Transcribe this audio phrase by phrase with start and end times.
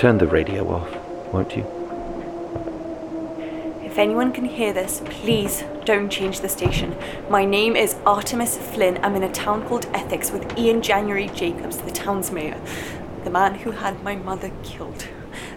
[0.00, 0.88] turn the radio off,
[1.30, 1.62] won't you?
[3.84, 6.96] If anyone can hear this, please don't change the station.
[7.28, 8.98] My name is Artemis Flynn.
[9.02, 12.58] I'm in a town called Ethics with Ian January Jacobs, the town's mayor.
[13.24, 15.06] The man who had my mother killed.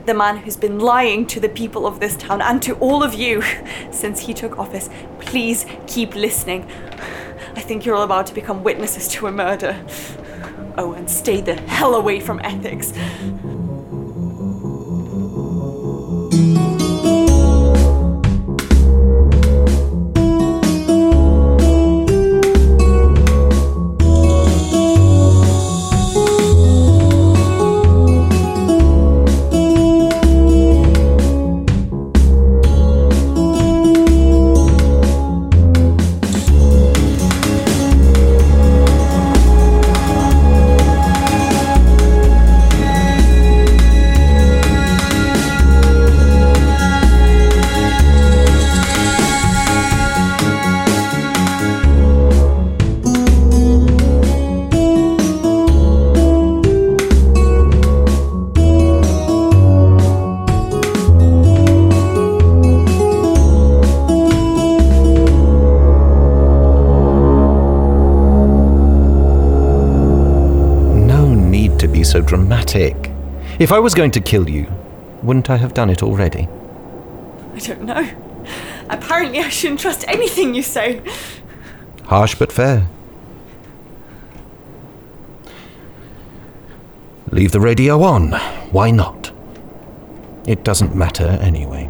[0.05, 3.14] The man who's been lying to the people of this town and to all of
[3.14, 3.41] you
[3.91, 4.89] since he took office.
[5.21, 6.70] Please keep listening.
[7.55, 9.82] I think you're all about to become witnesses to a murder.
[10.77, 12.91] Oh, and stay the hell away from Essex.
[72.14, 73.09] So dramatic.
[73.58, 74.72] If I was going to kill you,
[75.24, 76.47] wouldn't I have done it already?
[77.56, 78.08] I don't know.
[78.88, 81.02] Apparently, I shouldn't trust anything you say.
[82.03, 82.88] Harsh but fair.
[87.31, 88.34] Leave the radio on.
[88.69, 89.31] Why not?
[90.46, 91.90] It doesn't matter anyway.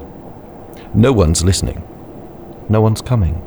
[0.94, 1.84] No one's listening.
[2.70, 3.42] No one's coming.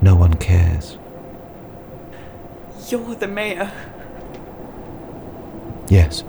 [0.00, 0.98] No one cares.
[2.88, 3.72] You're the mayor.
[5.88, 6.24] Yes.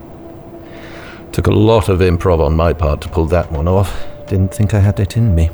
[1.32, 4.06] Took a lot of improv on my part to pull that one off.
[4.26, 5.46] Didn't think I had it in me.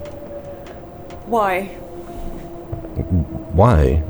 [1.26, 1.64] Why?
[3.52, 4.02] Why?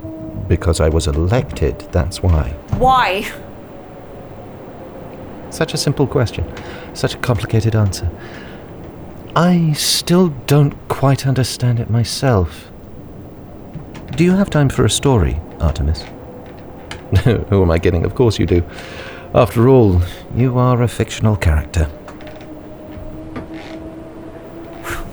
[0.49, 2.51] Because I was elected, that's why.
[2.79, 3.31] Why?
[5.51, 6.45] Such a simple question,
[6.95, 8.11] such a complicated answer.
[9.37, 12.71] I still don't quite understand it myself.
[14.17, 16.05] Do you have time for a story, Artemis?
[17.25, 18.05] Who am I kidding?
[18.05, 18.63] Of course you do.
[19.35, 20.01] After all,
[20.37, 21.87] you are a fictional character.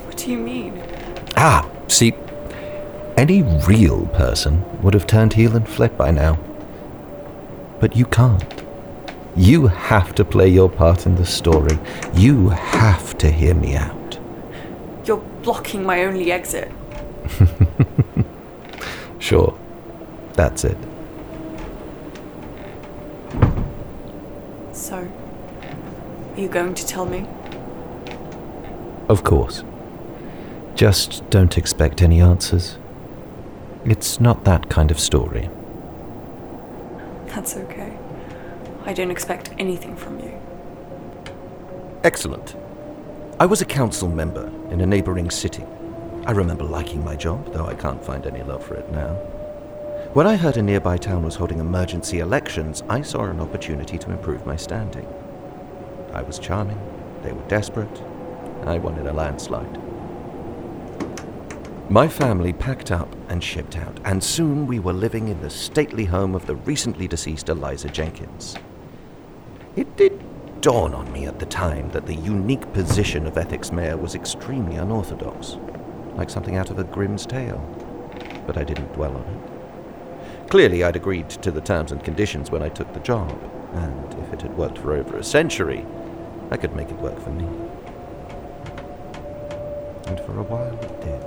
[0.06, 0.82] What do you mean?
[1.36, 2.14] Ah, see,
[3.18, 6.38] any real person would have turned heel and fled by now.
[7.80, 8.64] But you can't.
[9.36, 11.80] You have to play your part in the story.
[12.14, 14.20] You have to hear me out.
[15.06, 16.72] You're blocking my only exit.
[19.22, 19.56] Sure,
[20.34, 20.78] that's it.
[24.74, 27.28] So, are you going to tell me?
[29.08, 29.64] Of course.
[30.74, 32.80] Just don't expect any answers.
[33.86, 35.50] It's not that kind of story.
[37.28, 37.96] That's okay.
[38.86, 40.42] I don't expect anything from you.
[42.04, 42.56] Excellent.
[43.40, 45.64] I was a council member in a neighboring city.
[46.26, 49.14] I remember liking my job, though I can't find any love for it now.
[50.14, 54.12] When I heard a nearby town was holding emergency elections, I saw an opportunity to
[54.12, 55.08] improve my standing.
[56.14, 56.80] I was charming,
[57.24, 58.02] they were desperate,
[58.66, 59.80] I wanted a landslide.
[61.90, 66.06] My family packed up and shipped out, and soon we were living in the stately
[66.06, 68.56] home of the recently deceased Eliza Jenkins.
[69.76, 70.24] It did
[70.62, 74.76] dawn on me at the time that the unique position of ethics mayor was extremely
[74.76, 75.58] unorthodox,
[76.16, 77.60] like something out of a Grimm's tale.
[78.46, 80.50] But I didn't dwell on it.
[80.50, 83.38] Clearly, I'd agreed to the terms and conditions when I took the job,
[83.74, 85.86] and if it had worked for over a century,
[86.52, 87.46] I could make it work for me.
[90.08, 91.22] And for a while it did.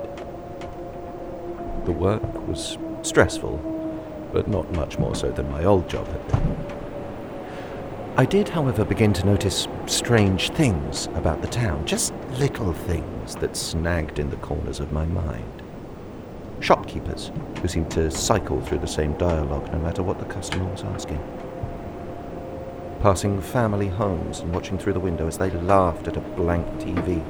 [1.85, 3.57] The work was stressful,
[4.31, 6.55] but not much more so than my old job had been.
[8.17, 13.57] I did, however, begin to notice strange things about the town, just little things that
[13.57, 15.63] snagged in the corners of my mind.
[16.59, 17.31] Shopkeepers
[17.61, 21.19] who seemed to cycle through the same dialogue no matter what the customer was asking.
[23.05, 27.21] Passing family homes and watching through the window as they laughed at a blank TV.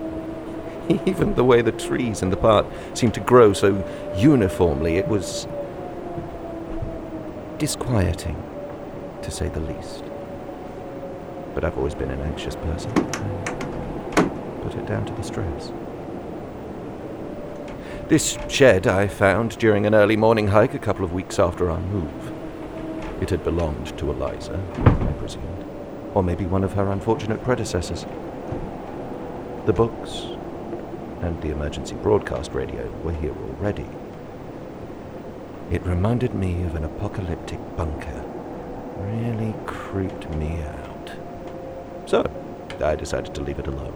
[1.05, 3.85] Even the way the trees in the park seemed to grow so
[4.15, 5.49] uniformly, it was
[7.57, 8.41] disquieting,
[9.21, 10.05] to say the least.
[11.53, 12.93] But I've always been an anxious person.
[14.61, 15.73] Put it down to the stress.
[18.07, 21.81] This shed I found during an early morning hike a couple of weeks after our
[21.81, 22.31] move.
[23.21, 25.54] It had belonged to Eliza, I presumed.
[26.15, 28.05] Or maybe one of her unfortunate predecessors.
[29.65, 30.21] The books
[31.21, 33.85] and the emergency broadcast radio were here already.
[35.71, 38.23] It reminded me of an apocalyptic bunker.
[38.97, 41.11] Really creeped me out.
[42.05, 42.23] So,
[42.81, 43.93] I decided to leave it alone.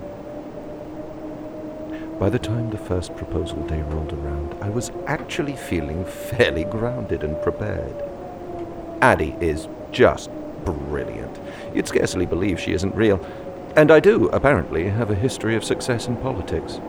[2.20, 7.24] By the time the first proposal day rolled around, I was actually feeling fairly grounded
[7.24, 8.04] and prepared.
[9.02, 10.30] Addie is just
[10.66, 11.40] brilliant.
[11.74, 13.20] You'd scarcely believe she isn't real.
[13.76, 16.80] And I do, apparently, have a history of success in politics.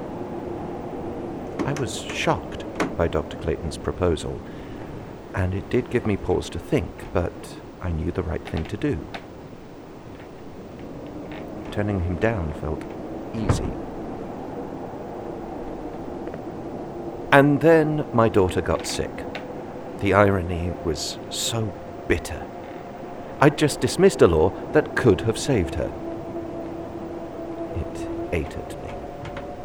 [1.66, 2.64] I was shocked
[2.96, 3.36] by Dr.
[3.38, 4.40] Clayton's proposal,
[5.34, 7.32] and it did give me pause to think, but
[7.80, 8.98] I knew the right thing to do.
[11.70, 12.82] Turning him down felt
[13.34, 13.70] easy.
[17.32, 19.10] And then my daughter got sick.
[20.00, 21.72] The irony was so
[22.08, 22.49] bitter.
[23.42, 25.90] I'd just dismissed a law that could have saved her.
[27.74, 28.92] It ate at me.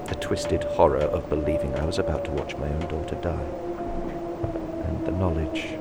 [0.07, 3.45] The twisted horror of believing I was about to watch my own daughter die.
[4.87, 5.75] And the knowledge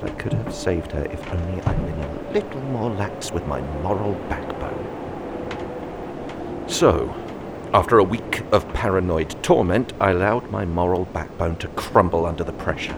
[0.00, 3.46] that I could have saved her if only I'd been a little more lax with
[3.46, 4.86] my moral backbone.
[6.68, 7.14] So,
[7.74, 12.52] after a week of paranoid torment, I allowed my moral backbone to crumble under the
[12.54, 12.96] pressure.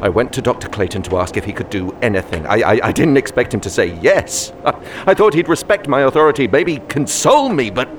[0.00, 0.68] I went to Dr.
[0.68, 2.46] Clayton to ask if he could do anything.
[2.46, 4.52] I, I, I didn't expect him to say yes.
[4.64, 4.70] I,
[5.06, 7.88] I thought he'd respect my authority, maybe console me, but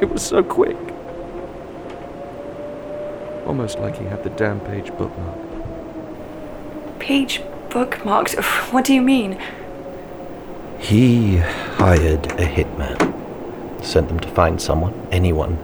[0.00, 0.76] it was so quick.
[3.46, 5.44] Almost like he had the damn page bookmarked.
[6.98, 8.42] Page bookmarked?
[8.72, 9.38] What do you mean?
[10.78, 13.18] He hired a hitman
[13.84, 15.56] sent them to find someone, anyone,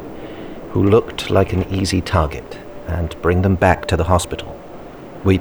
[0.71, 4.59] who looked like an easy target and bring them back to the hospital.
[5.25, 5.41] We.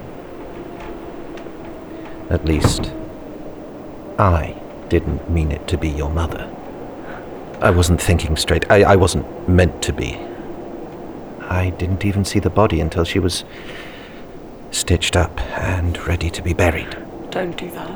[2.30, 2.92] At least,
[4.18, 4.56] I
[4.90, 6.50] didn't mean it to be your mother.
[7.60, 8.70] I wasn't thinking straight.
[8.70, 10.18] I, I wasn't meant to be.
[11.42, 13.44] I didn't even see the body until she was
[14.72, 16.98] stitched up and ready to be buried.
[17.30, 17.92] Don't do that.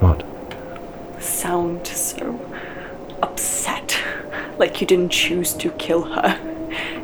[0.00, 0.24] What?
[1.22, 2.38] Sound so
[3.22, 3.98] upset.
[4.58, 6.55] Like you didn't choose to kill her.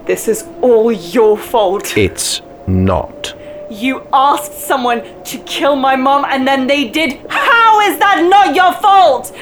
[0.05, 1.97] This is all your fault.
[1.97, 3.35] It's not.
[3.71, 7.25] You asked someone to kill my mom and then they did.
[7.31, 9.35] How is that not your fault?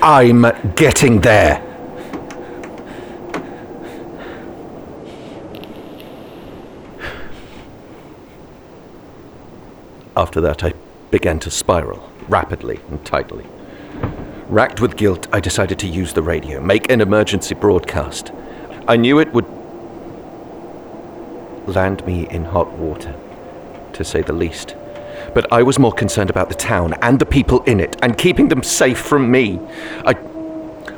[0.00, 0.42] I'm
[0.74, 1.60] getting there.
[10.16, 10.72] After that, I
[11.10, 13.44] began to spiral rapidly and tightly.
[14.48, 18.30] Racked with guilt, I decided to use the radio, make an emergency broadcast.
[18.86, 19.46] I knew it would
[21.66, 23.14] land me in hot water,
[23.94, 24.76] to say the least.
[25.32, 28.48] But I was more concerned about the town and the people in it and keeping
[28.48, 29.58] them safe from me.
[30.04, 30.14] I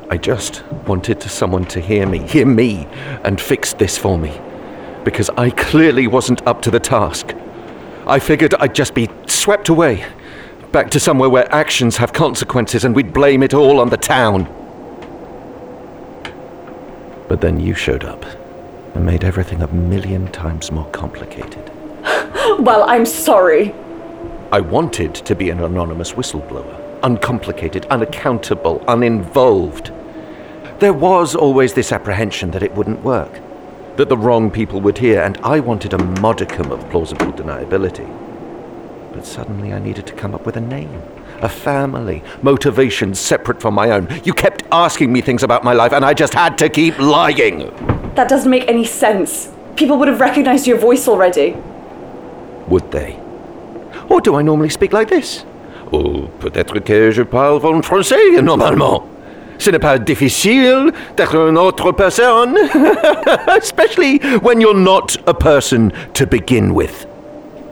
[0.08, 2.86] I just wanted someone to hear me, hear me,
[3.24, 4.40] and fix this for me.
[5.04, 7.34] Because I clearly wasn't up to the task.
[8.06, 10.06] I figured I'd just be swept away,
[10.70, 14.46] back to somewhere where actions have consequences and we'd blame it all on the town.
[17.28, 18.25] But then you showed up
[18.94, 21.70] and made everything a million times more complicated.
[22.58, 23.74] well, I'm sorry.
[24.53, 29.93] I wanted to be an anonymous whistleblower, uncomplicated, unaccountable, uninvolved.
[30.79, 33.41] There was always this apprehension that it wouldn't work,
[33.96, 38.06] that the wrong people would hear, and I wanted a modicum of plausible deniability.
[39.12, 41.03] But suddenly I needed to come up with a name,
[41.43, 44.08] a family, motivations separate from my own.
[44.24, 47.70] You kept asking me things about my life, and I just had to keep lying.
[48.14, 49.50] That doesn't make any sense.
[49.76, 51.56] People would have recognized your voice already.
[52.69, 53.19] Would they?
[54.08, 55.44] Or do I normally speak like this?
[55.93, 59.05] Oh, peut-être que je parle en français normalement.
[59.58, 62.56] Ce n'est pas difficile d'être une autre personne,
[63.56, 67.06] especially when you're not a person to begin with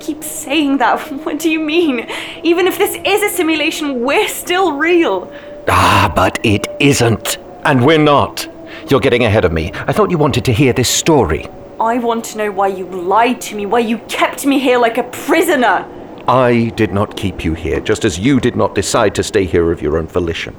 [0.04, 0.94] keep saying that.
[1.24, 2.06] What do you mean?
[2.42, 5.32] Even if this is a simulation, we're still real.
[5.68, 7.38] Ah, but it isn't.
[7.64, 8.46] And we're not.
[8.90, 9.72] You're getting ahead of me.
[9.86, 11.48] I thought you wanted to hear this story.
[11.80, 14.98] I want to know why you lied to me, why you kept me here like
[14.98, 15.88] a prisoner.
[16.28, 19.72] I did not keep you here, just as you did not decide to stay here
[19.72, 20.54] of your own volition.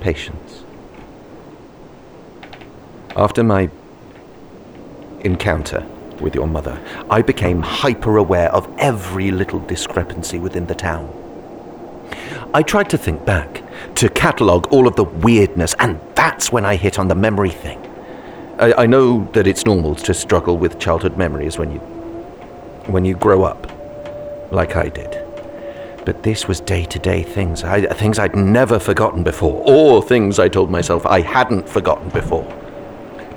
[0.00, 0.64] Patience.
[3.16, 3.70] After my
[5.20, 5.86] encounter
[6.20, 6.80] with your mother,
[7.10, 11.12] I became hyper aware of every little discrepancy within the town.
[12.52, 13.62] I tried to think back,
[13.96, 17.80] to catalogue all of the weirdness, and that's when I hit on the memory thing.
[18.58, 21.80] I, I know that it's normal to struggle with childhood memories when you
[22.86, 23.70] when you grow up.
[24.52, 25.20] like I did.
[26.04, 30.38] But this was day to day things, I, things I'd never forgotten before, or things
[30.38, 32.46] I told myself I hadn't forgotten before.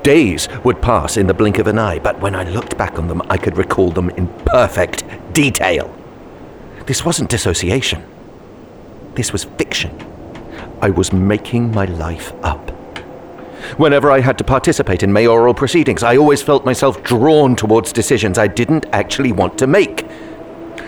[0.03, 3.07] Days would pass in the blink of an eye, but when I looked back on
[3.07, 5.93] them, I could recall them in perfect detail.
[6.85, 8.03] This wasn't dissociation,
[9.15, 9.91] this was fiction.
[10.81, 12.71] I was making my life up.
[13.77, 18.37] Whenever I had to participate in mayoral proceedings, I always felt myself drawn towards decisions
[18.37, 20.05] I didn't actually want to make.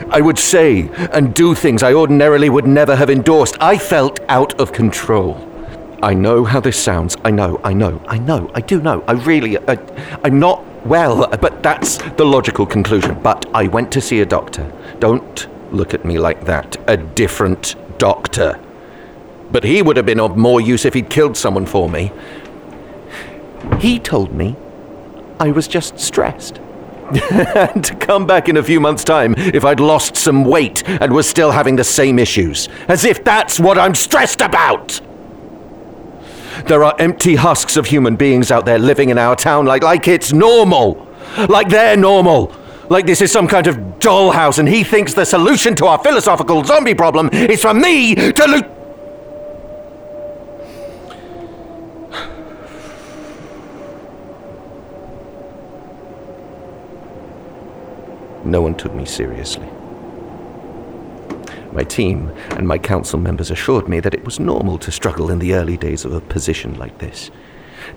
[0.09, 3.57] I would say and do things I ordinarily would never have endorsed.
[3.59, 5.48] I felt out of control.
[6.01, 7.17] I know how this sounds.
[7.25, 9.03] I know, I know, I know, I do know.
[9.07, 9.77] I really, I,
[10.23, 13.19] I'm not well, but that's the logical conclusion.
[13.21, 14.71] But I went to see a doctor.
[14.99, 16.77] Don't look at me like that.
[16.87, 18.59] A different doctor.
[19.51, 22.11] But he would have been of more use if he'd killed someone for me.
[23.79, 24.55] He told me
[25.39, 26.59] I was just stressed.
[27.31, 31.11] and to come back in a few months' time if I'd lost some weight and
[31.11, 32.69] was still having the same issues.
[32.87, 35.01] As if that's what I'm stressed about!
[36.65, 40.07] There are empty husks of human beings out there living in our town like, like
[40.07, 41.07] it's normal.
[41.47, 42.53] Like they're normal.
[42.89, 46.63] Like this is some kind of dollhouse, and he thinks the solution to our philosophical
[46.63, 48.65] zombie problem is for me to loot.
[58.45, 59.67] No one took me seriously.
[61.71, 65.39] My team and my council members assured me that it was normal to struggle in
[65.39, 67.31] the early days of a position like this.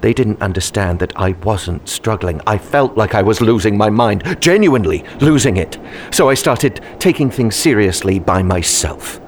[0.01, 2.41] They didn't understand that I wasn't struggling.
[2.47, 5.79] I felt like I was losing my mind, genuinely losing it.
[6.11, 9.21] So I started taking things seriously by myself.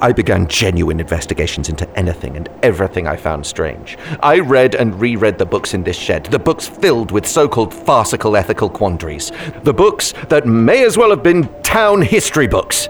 [0.00, 3.98] I began genuine investigations into anything and everything I found strange.
[4.22, 7.74] I read and reread the books in this shed, the books filled with so called
[7.74, 9.32] farcical ethical quandaries,
[9.62, 12.88] the books that may as well have been town history books.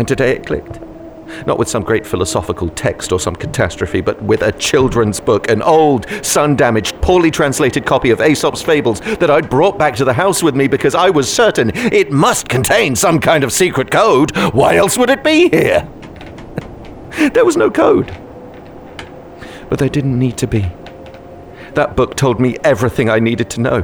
[0.00, 0.80] And today it clicked.
[1.46, 5.60] Not with some great philosophical text or some catastrophe, but with a children's book, an
[5.60, 10.14] old, sun damaged, poorly translated copy of Aesop's Fables that I'd brought back to the
[10.14, 14.34] house with me because I was certain it must contain some kind of secret code.
[14.54, 15.86] Why else would it be here?
[17.34, 18.06] there was no code.
[19.68, 20.62] But there didn't need to be.
[21.74, 23.80] That book told me everything I needed to know.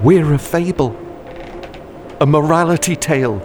[0.00, 0.96] We're a fable,
[2.20, 3.42] a morality tale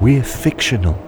[0.00, 0.94] we're fictional.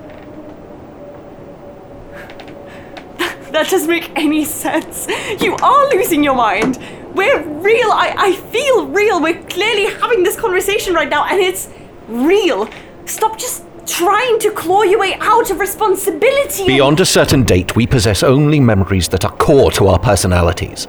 [3.53, 5.09] That doesn't make any sense.
[5.41, 6.79] You are losing your mind.
[7.15, 7.91] We're real.
[7.91, 9.21] I, I feel real.
[9.21, 11.69] We're clearly having this conversation right now, and it's
[12.07, 12.69] real.
[13.07, 16.67] Stop just trying to claw your way out of responsibility.
[16.67, 20.87] Beyond a certain date, we possess only memories that are core to our personalities.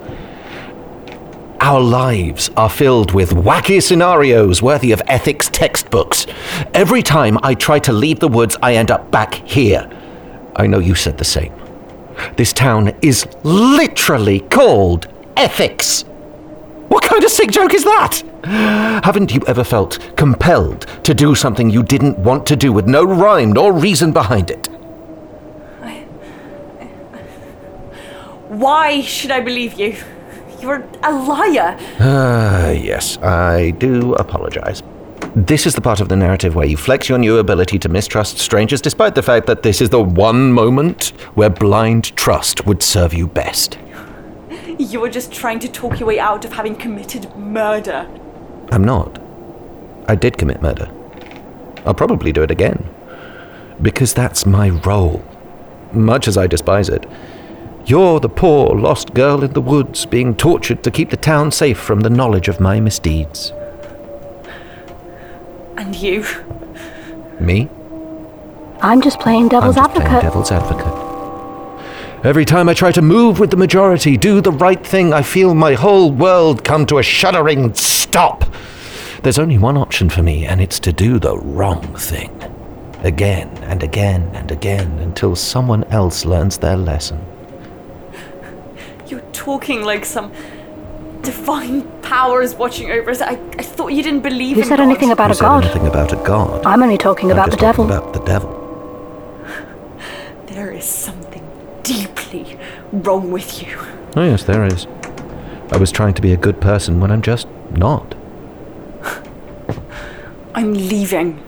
[1.60, 6.26] Our lives are filled with wacky scenarios worthy of ethics textbooks.
[6.72, 9.88] Every time I try to leave the woods, I end up back here.
[10.56, 11.52] I know you said the same.
[12.38, 16.02] This town is literally called ethics.
[16.88, 18.22] What kind of sick joke is that?
[19.04, 23.04] Haven't you ever felt compelled to do something you didn't want to do with no
[23.04, 24.66] rhyme nor reason behind it?
[28.48, 29.96] Why should I believe you?
[30.60, 31.76] You're a liar.
[32.00, 34.82] Ah, uh, yes, I do apologize.
[35.34, 38.38] This is the part of the narrative where you flex your new ability to mistrust
[38.38, 43.14] strangers, despite the fact that this is the one moment where blind trust would serve
[43.14, 43.78] you best.
[44.78, 48.08] You were just trying to talk your way out of having committed murder.
[48.72, 49.20] I'm not.
[50.08, 50.90] I did commit murder.
[51.86, 52.88] I'll probably do it again.
[53.80, 55.24] Because that's my role.
[55.92, 57.06] Much as I despise it.
[57.90, 61.76] You're the poor, lost girl in the woods being tortured to keep the town safe
[61.76, 63.52] from the knowledge of my misdeeds.
[65.76, 66.24] And you?
[67.40, 67.68] Me?
[68.80, 70.08] I'm just playing devil's I'm just advocate.
[70.08, 72.24] Playing devil's advocate.
[72.24, 75.56] Every time I try to move with the majority, do the right thing, I feel
[75.56, 78.44] my whole world come to a shuddering stop.
[79.24, 82.30] There's only one option for me, and it's to do the wrong thing.
[83.02, 87.20] Again and again and again until someone else learns their lesson
[89.32, 90.32] talking like some
[91.22, 93.20] divine powers watching over us.
[93.20, 94.84] I, I thought you didn't believe Who in said God.
[94.84, 95.64] anything about Who a said god?
[95.64, 96.64] anything about a god?
[96.64, 97.98] I'm only talking I'm about the just talking devil.
[97.98, 98.56] About the devil.
[100.46, 101.42] There is something
[101.82, 102.56] deeply
[102.92, 103.78] wrong with you.
[104.16, 104.86] Oh yes, there is.
[105.72, 108.14] I was trying to be a good person when I'm just not.
[110.54, 111.42] I'm leaving.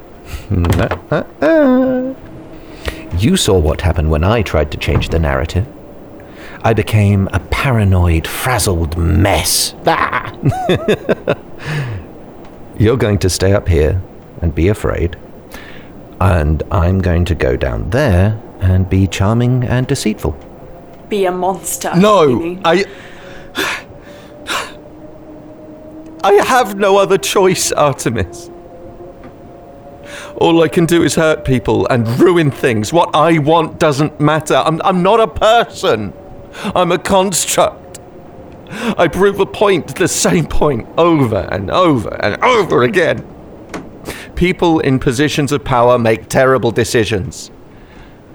[3.18, 5.66] you saw what happened when I tried to change the narrative.
[6.64, 9.74] I became a paranoid, frazzled mess.
[9.84, 10.32] Ah!
[12.78, 14.00] You're going to stay up here
[14.40, 15.16] and be afraid,
[16.20, 20.36] and I'm going to go down there and be charming and deceitful.
[21.08, 21.92] Be a monster.
[21.96, 22.58] No.
[22.64, 22.84] I.
[26.24, 28.50] I have no other choice, Artemis.
[30.36, 32.92] All I can do is hurt people and ruin things.
[32.92, 34.54] What I want doesn't matter.
[34.54, 36.12] I'm, I'm not a person,
[36.74, 38.00] I'm a construct.
[38.70, 43.26] I prove a point, the same point, over and over and over again.
[44.34, 47.50] People in positions of power make terrible decisions.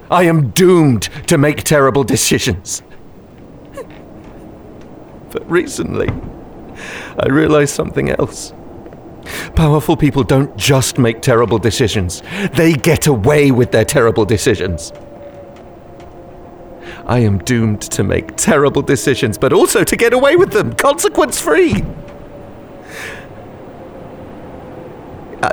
[0.09, 2.81] I am doomed to make terrible decisions.
[5.29, 6.07] But recently,
[7.19, 8.53] I realized something else.
[9.55, 14.93] Powerful people don't just make terrible decisions, they get away with their terrible decisions.
[17.07, 21.39] I am doomed to make terrible decisions, but also to get away with them, consequence
[21.39, 21.73] free.
[25.41, 25.51] I,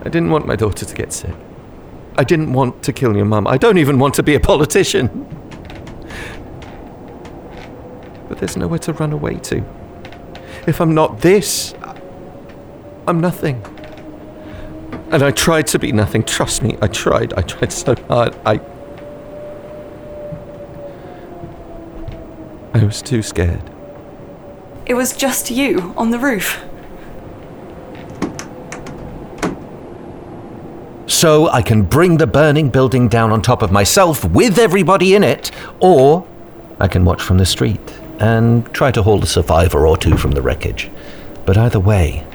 [0.00, 1.34] I didn't want my daughter to get sick.
[2.18, 3.46] I didn't want to kill your mum.
[3.46, 5.08] I don't even want to be a politician.
[8.28, 9.64] But there's nowhere to run away to.
[10.66, 11.74] If I'm not this,
[13.08, 13.64] I'm nothing.
[15.10, 16.22] And I tried to be nothing.
[16.22, 17.32] Trust me, I tried.
[17.32, 18.36] I tried so hard.
[18.44, 18.60] I.
[22.74, 23.62] I was too scared.
[24.84, 26.60] It was just you on the roof.
[31.06, 35.22] So I can bring the burning building down on top of myself with everybody in
[35.22, 36.26] it, or
[36.80, 37.80] I can watch from the street
[38.18, 40.90] and try to haul a survivor or two from the wreckage.
[41.46, 42.26] But either way,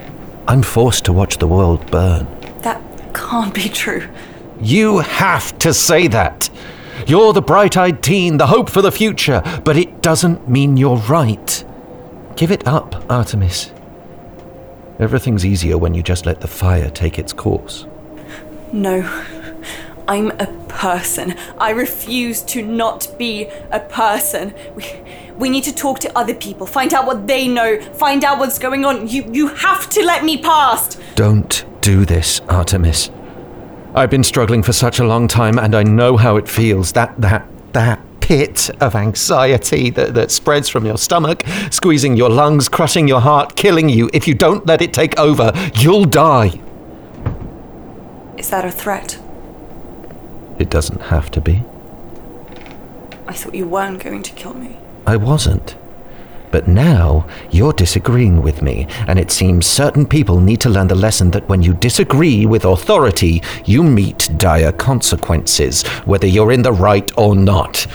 [0.48, 2.26] I'm forced to watch the world burn.
[2.62, 2.80] That
[3.12, 4.08] can't be true.
[4.62, 6.48] You have to say that.
[7.06, 10.96] You're the bright eyed teen, the hope for the future, but it doesn't mean you're
[10.96, 11.64] right.
[12.36, 13.72] Give it up, Artemis.
[14.98, 17.86] Everything's easier when you just let the fire take its course.
[18.72, 19.24] No.
[20.06, 21.36] I'm a person.
[21.58, 24.52] I refuse to not be a person.
[24.74, 24.84] We,
[25.36, 28.58] we need to talk to other people, find out what they know, find out what's
[28.58, 29.06] going on.
[29.06, 31.00] You, you have to let me past.
[31.14, 33.10] Don't do this, Artemis.
[33.94, 36.92] I've been struggling for such a long time and I know how it feels.
[36.92, 42.68] That that that pit of anxiety that, that spreads from your stomach, squeezing your lungs,
[42.68, 44.08] crushing your heart, killing you.
[44.12, 46.60] If you don't let it take over, you'll die.
[48.36, 49.18] Is that a threat?
[50.60, 51.64] It doesn't have to be.
[53.26, 54.76] I thought you weren't going to kill me.
[55.06, 55.76] I wasn't.
[56.50, 60.94] But now you're disagreeing with me, and it seems certain people need to learn the
[60.94, 66.72] lesson that when you disagree with authority, you meet dire consequences, whether you're in the
[66.72, 67.86] right or not.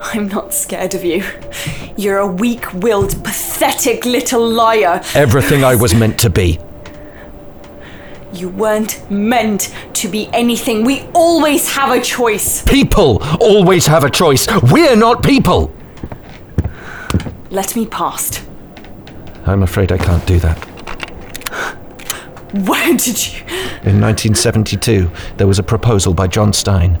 [0.00, 1.24] I'm not scared of you.
[1.96, 5.02] You're a weak willed, pathetic little liar.
[5.14, 6.60] Everything I was meant to be.
[8.32, 10.84] You weren't meant to be anything.
[10.84, 12.62] We always have a choice.
[12.64, 14.46] People always have a choice.
[14.70, 15.72] We're not people.
[17.50, 18.44] Let me past.
[19.46, 20.56] I'm afraid I can't do that.
[22.66, 23.40] Where did you.
[23.86, 26.98] In 1972, there was a proposal by John Stein.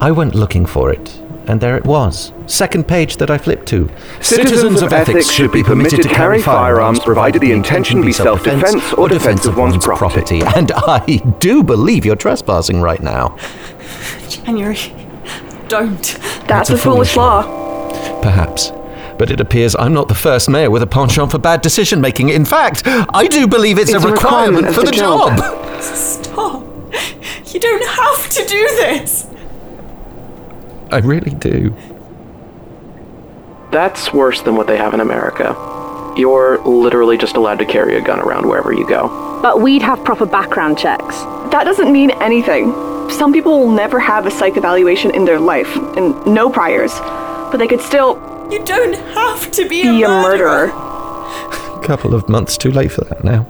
[0.00, 2.32] I went looking for it, and there it was.
[2.46, 3.88] Second page that I flipped to.
[4.20, 9.08] Citizens of ethics should be permitted to carry firearms provided the intention be self-defense or
[9.08, 10.42] defense of one's property.
[10.54, 13.38] And I do believe you're trespassing right now.
[14.28, 14.76] January.
[15.68, 16.18] Don't.
[16.46, 18.20] That's a a foolish foolish law.
[18.20, 18.72] Perhaps.
[19.18, 22.30] But it appears I'm not the first mayor with a penchant for bad decision making.
[22.30, 25.38] In fact, I do believe it's, It's a a requirement, requirement for the, the job.
[25.38, 25.82] job.
[25.82, 26.62] Stop.
[27.54, 29.26] You don't have to do this.
[30.90, 31.74] I really do.
[33.70, 35.56] That's worse than what they have in America.
[36.16, 39.08] You're literally just allowed to carry a gun around wherever you go.
[39.42, 41.20] But we'd have proper background checks.
[41.52, 42.72] That doesn't mean anything.
[43.10, 46.92] Some people will never have a psych evaluation in their life, and no priors.
[47.50, 48.16] But they could still
[48.52, 50.66] You don't have to be, be a a murderer.
[50.66, 51.82] murderer.
[51.82, 53.46] couple of months too late for that now.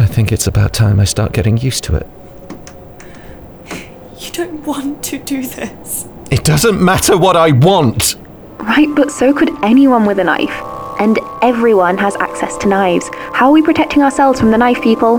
[0.00, 2.08] I think it's about time I start getting used to it.
[4.18, 6.08] You don't want to do this.
[6.32, 8.16] It doesn't matter what I want.
[8.58, 10.60] Right, but so could anyone with a knife.
[10.98, 13.08] And everyone has access to knives.
[13.32, 15.18] How are we protecting ourselves from the knife people?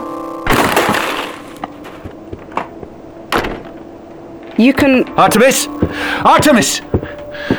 [4.57, 5.67] You can Artemis!
[6.23, 6.79] Artemis!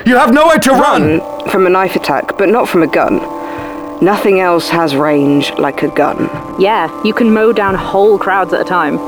[0.06, 1.18] You have nowhere to run!
[1.18, 3.16] run from a knife attack, but not from a gun.
[4.02, 6.28] Nothing else has range like a gun.
[6.60, 8.98] Yeah, you can mow down whole crowds at a time.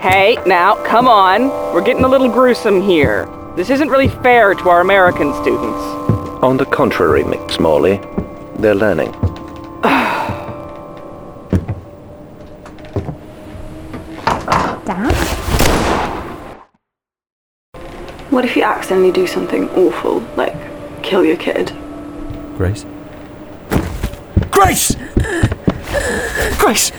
[0.00, 1.48] Hey, now, come on.
[1.72, 3.28] We're getting a little gruesome here.
[3.56, 5.82] This isn't really fair to our American students.
[6.42, 8.00] On the contrary, Miss Morley,
[8.58, 9.14] they're learning.
[18.38, 20.54] What if you accidentally do something awful, like
[21.02, 21.72] kill your kid?
[22.56, 22.86] Grace?
[24.52, 24.94] Grace!
[26.56, 26.92] Grace!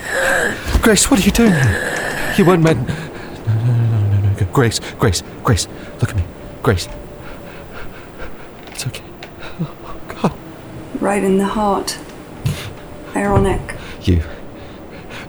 [0.82, 2.34] Grace, what are you doing here?
[2.36, 2.86] You weren't meant.
[2.86, 2.94] No,
[3.54, 4.46] no, no, no, no, no.
[4.52, 5.66] Grace, Grace, Grace,
[6.02, 6.24] look at me.
[6.62, 6.90] Grace.
[8.66, 9.04] It's okay.
[9.62, 10.34] Oh, God.
[11.00, 11.98] Right in the heart.
[13.16, 13.76] Ironic.
[14.02, 14.22] You.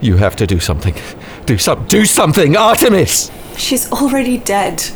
[0.01, 0.93] You have to do something.
[1.45, 1.87] Do some.
[1.87, 3.31] Do something, Artemis!
[3.55, 4.91] She's already dead.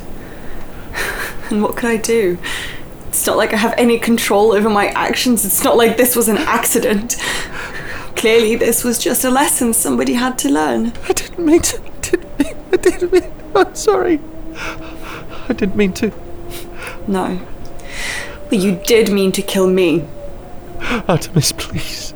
[1.52, 2.38] And what could I do?
[3.08, 5.46] It's not like I have any control over my actions.
[5.46, 7.16] It's not like this was an accident.
[8.16, 10.92] Clearly, this was just a lesson somebody had to learn.
[11.08, 11.82] I didn't mean to.
[11.82, 12.58] I didn't mean.
[12.74, 13.32] I didn't mean.
[13.56, 14.20] I'm sorry.
[15.48, 16.12] I didn't mean to.
[17.08, 17.40] No.
[18.50, 20.06] But you did mean to kill me.
[21.08, 22.14] Artemis, please.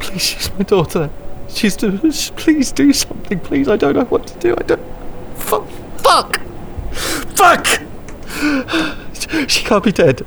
[0.00, 1.10] Please, she's my daughter.
[1.48, 1.98] She's do.
[1.98, 3.68] Please do something, please.
[3.68, 4.54] I don't know what to do.
[4.58, 4.82] I don't.
[5.36, 5.68] Fuck.
[5.98, 6.40] Fuck.
[6.92, 7.83] Fuck.
[9.48, 10.24] She can't be dead.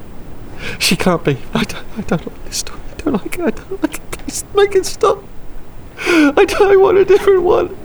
[0.79, 1.37] She can't be.
[1.53, 1.85] I don't.
[1.97, 2.79] I don't like this story.
[2.91, 3.41] I don't like it.
[3.41, 4.11] I don't like it.
[4.11, 5.23] Please make it stop.
[5.99, 7.75] I don't I want a different one.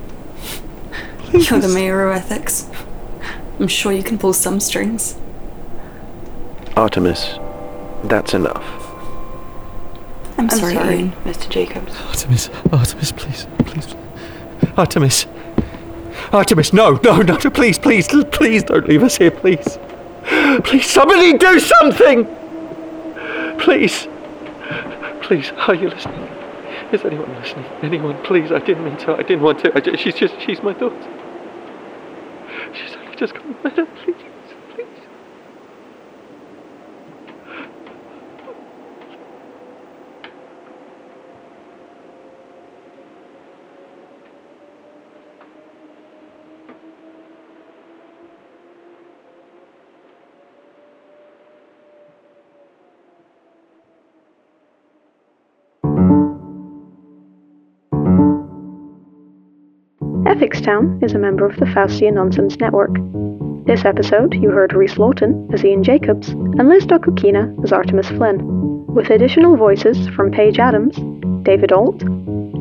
[1.19, 1.51] Please.
[1.51, 2.69] You're the mayor of ethics.
[3.59, 5.17] I'm sure you can pull some strings.
[6.77, 7.39] Artemis,
[8.05, 8.65] that's enough.
[10.39, 11.49] I'm, I'm sorry, sorry, Mr.
[11.49, 11.95] Jacobs.
[12.01, 13.95] Artemis, Artemis, please, please,
[14.77, 15.27] Artemis,
[16.33, 19.79] Artemis, no, no, no, no, please, please, please don't leave us here, please.
[20.65, 22.25] Please, somebody do something!
[23.59, 24.07] Please,
[25.23, 26.29] please, are you listening?
[26.93, 27.65] Is anyone listening?
[27.83, 30.63] Anyone, please, I didn't mean to, I didn't want to, I ju- she's just, she's
[30.63, 30.97] my daughter.
[32.75, 34.17] She's only just gotten better, please.
[60.43, 62.91] Ethics Town is a member of the Faustian Nonsense Network.
[63.65, 68.41] This episode, you heard Rhys Lawton as Ian Jacobs and Liz Dokukina as Artemis Flynn,
[68.89, 70.97] with additional voices from Paige Adams,
[71.45, 72.03] David Ault,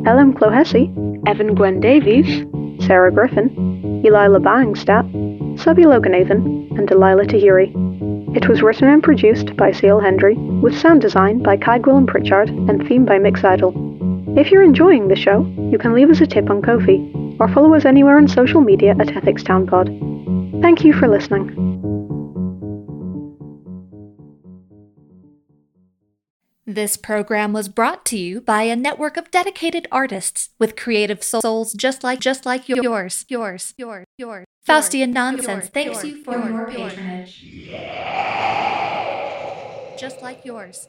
[0.05, 0.93] Ellen Clohessy,
[1.25, 2.45] Evan Gwen Davies,
[2.85, 3.49] Sarah Griffin,
[4.05, 5.11] Eli Labat-Angstadt,
[5.57, 7.73] Subhi Loganathan, and Delilah Tahiri.
[8.37, 9.87] It was written and produced by C.
[9.87, 9.99] L.
[9.99, 14.37] Hendry, with sound design by Kai Gwilym Pritchard and theme by Mick Zijdel.
[14.37, 17.73] If you're enjoying the show, you can leave us a tip on Ko-fi, or follow
[17.73, 19.87] us anywhere on social media at Ethics Town Pod.
[20.61, 21.71] Thank you for listening.
[26.65, 31.73] This program was brought to you by a network of dedicated artists with creative souls
[31.73, 34.45] just like just like yours, yours, yours, yours.
[34.65, 37.41] Faustian Nonsense thanks you for your patronage.
[39.97, 40.87] Just like yours.